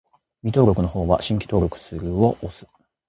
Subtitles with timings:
[0.41, 2.65] 未登録の方は、「新規登録する」を押す